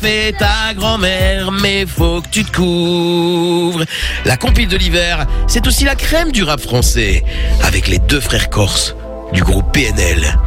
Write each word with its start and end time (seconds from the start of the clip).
fait 0.00 0.32
ta 0.38 0.72
grand-mère, 0.74 1.52
mais 1.52 1.84
faut 1.86 2.22
que 2.22 2.28
tu 2.28 2.44
te 2.44 2.56
couvres. 2.56 3.84
La 4.24 4.36
compile 4.36 4.68
de 4.68 4.76
l'hiver, 4.76 5.26
c'est 5.46 5.66
aussi 5.66 5.84
la 5.84 5.94
crème 5.94 6.32
du 6.32 6.42
rap 6.42 6.60
français, 6.60 7.24
avec 7.62 7.88
les 7.88 7.98
deux 7.98 8.20
frères 8.20 8.48
corses 8.48 8.94
du 9.32 9.42
groupe 9.42 9.70
PNL 9.72 10.38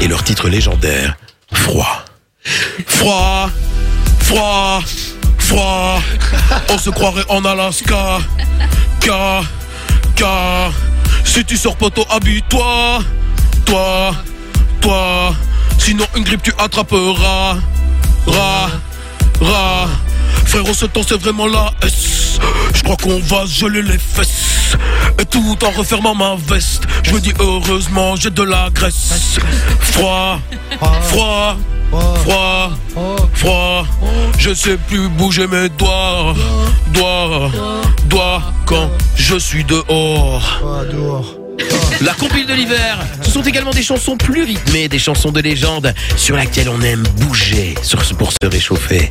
et 0.00 0.08
leur 0.08 0.24
titre 0.24 0.48
légendaire, 0.48 1.16
Froid. 1.52 2.04
Froid, 2.86 3.50
froid, 4.20 4.82
froid, 5.38 6.02
on 6.70 6.78
se 6.78 6.88
croirait 6.88 7.24
en 7.28 7.44
Alaska, 7.44 8.18
car, 9.00 9.44
car, 10.16 10.72
si 11.24 11.44
tu 11.44 11.58
sors 11.58 11.76
poteau, 11.76 12.06
habille-toi, 12.08 13.00
toi, 13.66 14.14
toi, 14.14 14.14
sinon 15.78 16.04
une 16.16 16.24
grippe 16.24 16.42
tu 16.42 16.52
attraperas, 16.58 17.56
ra, 18.26 18.70
ra, 19.40 19.88
frérot 20.46 20.74
ce 20.74 20.86
temps 20.86 21.02
c'est 21.06 21.20
vraiment 21.20 21.46
la 21.46 21.70
S, 21.82 22.38
je 22.74 22.82
crois 22.82 22.96
qu'on 22.96 23.18
va 23.20 23.46
geler 23.46 23.82
les 23.82 23.98
fesses, 23.98 24.76
et 25.18 25.24
tout 25.24 25.56
en 25.64 25.70
refermant 25.70 26.14
ma 26.14 26.36
veste, 26.48 26.82
je 27.02 27.12
me 27.12 27.20
dis 27.20 27.32
heureusement 27.38 28.16
j'ai 28.16 28.30
de 28.30 28.42
la 28.42 28.70
graisse, 28.70 29.38
froid, 29.80 30.40
froid, 31.02 31.56
froid, 32.22 32.70
froid, 33.34 33.86
je 34.38 34.54
sais 34.54 34.76
plus 34.76 35.08
bouger 35.08 35.46
mes 35.46 35.68
doigts, 35.70 36.34
doigts, 36.92 37.50
doigts, 38.06 38.42
quand 38.66 38.90
je 39.16 39.36
suis 39.36 39.64
dehors. 39.64 40.60
La 42.02 42.14
compile 42.14 42.46
de 42.46 42.54
l'hiver, 42.54 42.98
ce 43.22 43.30
sont 43.30 43.42
également 43.42 43.72
des 43.72 43.82
chansons 43.82 44.16
plus 44.16 44.42
rythmées, 44.42 44.88
des 44.88 44.98
chansons 44.98 45.32
de 45.32 45.40
légende 45.40 45.92
sur 46.16 46.34
lesquelles 46.34 46.70
on 46.70 46.80
aime 46.80 47.02
bouger 47.18 47.74
sur 47.82 48.00
pour 48.16 48.32
se 48.32 48.46
réchauffer. 48.46 49.10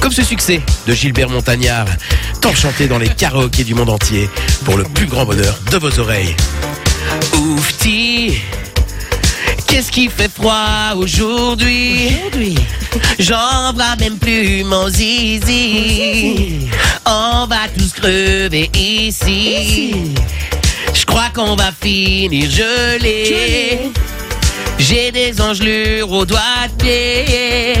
Comme 0.00 0.10
ce 0.10 0.24
succès 0.24 0.60
de 0.88 0.92
Gilbert 0.92 1.28
Montagnard, 1.28 1.86
tant 2.40 2.52
chanté 2.52 2.88
dans 2.88 2.98
les 2.98 3.08
karaokés 3.08 3.62
du 3.62 3.74
monde 3.74 3.90
entier 3.90 4.28
pour 4.64 4.76
le 4.76 4.82
plus 4.82 5.06
grand 5.06 5.24
bonheur 5.24 5.56
de 5.70 5.76
vos 5.76 6.00
oreilles. 6.00 6.34
Oufti, 7.34 8.38
qu'est-ce 9.68 9.92
qui 9.92 10.08
fait 10.08 10.30
froid 10.30 10.94
aujourd'hui? 10.96 12.10
J'en 13.20 13.72
vois 13.72 13.94
même 14.00 14.18
plus 14.18 14.64
mon 14.64 14.88
zizi. 14.88 16.68
On 17.06 17.46
va 17.46 17.68
tous 17.78 17.92
crever 17.92 18.68
ici. 18.74 19.94
Je 20.98 21.04
crois 21.04 21.28
qu'on 21.34 21.56
va 21.56 21.70
finir 21.72 22.50
gelé. 22.50 23.92
J'ai 24.78 25.10
des 25.12 25.40
engelures 25.40 26.10
aux 26.10 26.24
doigts 26.24 26.68
de 26.70 26.82
pied. 26.82 27.74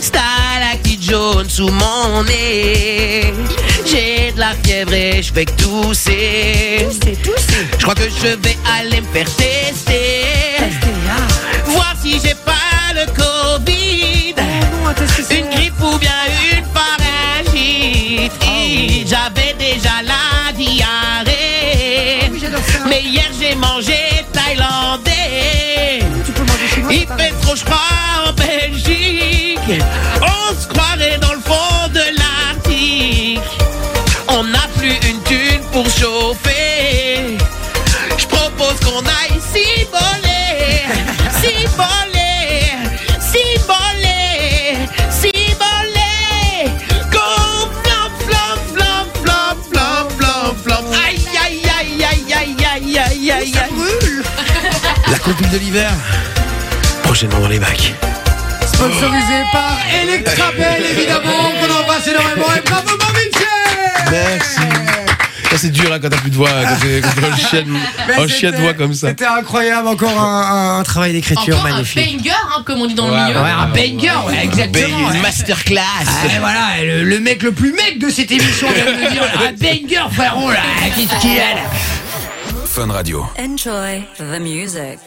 Stalactite 0.00 1.02
jaune 1.02 1.48
sous 1.48 1.68
mon 1.68 2.22
nez. 2.24 3.32
J'ai 3.86 4.32
de 4.32 4.40
la 4.40 4.54
fièvre 4.62 4.94
et 4.94 5.22
je 5.22 5.32
fais 5.32 5.44
que 5.44 5.52
tousser. 5.52 6.88
Je 7.78 7.82
crois 7.82 7.94
que 7.94 8.08
je 8.08 8.28
vais 8.28 8.56
aller 8.78 9.00
me 9.00 9.06
faire 9.12 9.30
tester. 9.36 10.03
Il 26.90 27.06
fait 27.18 27.32
trop 27.40 27.56
froid 27.56 27.78
en 28.26 28.32
Belgique. 28.32 29.82
On 30.20 30.60
se 30.60 30.66
croirait 30.68 31.18
dans 31.18 31.32
le 31.32 31.40
fond 31.40 31.88
de 31.88 32.02
l'Arctique. 32.18 33.40
On 34.28 34.44
n'a 34.44 34.66
plus 34.76 34.94
une 35.08 35.20
thune 35.22 35.62
pour 35.72 35.86
chauffer. 35.86 37.38
Je 38.18 38.26
qu'on 38.26 39.00
aille 39.00 39.40
s'immoler. 39.52 40.84
S'immoler. 41.40 42.72
S'immoler. 43.20 44.88
S'immoler. 45.10 46.70
Comme 47.10 47.70
flamme, 47.82 48.12
flamme, 48.26 48.60
flamme, 48.74 49.08
flamme, 49.22 49.58
flamme, 49.72 50.08
flamme, 50.18 50.56
flamme. 50.62 50.86
Aïe, 51.06 51.26
aïe, 51.44 51.62
aïe, 51.80 52.04
aïe, 52.04 52.34
aïe, 52.34 52.66
aïe, 52.66 52.98
aïe, 52.98 53.30
aïe. 53.32 53.52
Ça 53.52 53.66
brûle. 53.70 54.24
La 55.10 55.18
copine 55.18 55.50
de 55.50 55.58
l'hiver. 55.58 55.90
Prochainement 57.14 57.38
dans 57.42 57.48
les 57.48 57.60
bacs. 57.60 57.94
Sponsorisé 58.66 59.44
par 59.52 59.78
Electrabel, 60.02 60.82
évidemment, 60.98 61.52
qu'on 61.60 61.72
embrasse 61.72 62.08
énormément. 62.08 62.46
Et 62.56 62.68
bravo, 62.68 62.88
Vinci 62.98 63.46
Merci. 64.10 64.60
Ça 65.48 65.58
c'est 65.58 65.70
dur 65.70 65.92
hein, 65.92 66.00
quand 66.02 66.08
t'as 66.08 66.16
plus 66.16 66.30
de 66.30 66.34
voix, 66.34 66.48
quand 66.50 66.74
t'es- 66.84 67.00
quand 67.00 67.10
t'as 67.20 67.28
un 67.28 67.36
chien, 67.36 67.64
Mais 68.08 68.14
un 68.14 68.26
chien 68.26 68.50
de 68.50 68.56
c'était- 68.56 68.62
voix 68.64 68.74
comme 68.74 68.94
ça. 68.94 69.10
C'était 69.10 69.26
incroyable, 69.26 69.86
encore 69.86 70.20
un, 70.20 70.42
un- 70.42 70.78
un 70.80 70.82
travail 70.82 71.12
d'écriture 71.12 71.62
magnifique. 71.62 72.02
un 72.02 72.16
banger, 72.16 72.30
hein, 72.32 72.62
comme 72.66 72.80
on 72.80 72.86
dit 72.86 72.94
dans 72.94 73.08
Ouais, 73.08 73.16
le 73.16 73.24
milieu. 73.26 73.40
Ouais, 73.42 73.50
un 73.50 73.66
banger, 73.68 74.26
ouais, 74.26 74.40
exactement. 74.42 74.98
Une 74.98 75.06
ouais. 75.12 75.18
masterclass. 75.22 75.82
Ah, 76.08 76.10
voilà, 76.40 76.82
le, 76.82 77.04
le 77.04 77.20
mec 77.20 77.44
le 77.44 77.52
plus 77.52 77.72
mec 77.74 78.00
de 78.00 78.10
cette 78.10 78.32
émission 78.32 78.66
vient 78.72 78.86
de 78.86 78.90
me 79.04 79.10
dire 79.12 79.22
un 79.22 79.52
banger, 79.52 80.12
frérot, 80.12 80.50
là. 80.50 80.58
Qu'est-ce 80.96 81.20
qu'il 81.20 81.38
a 81.38 81.54
là 81.54 81.70
Fun 82.66 82.90
Radio. 82.90 83.24
Enjoy 83.38 84.02
the 84.18 84.40
music. 84.40 84.98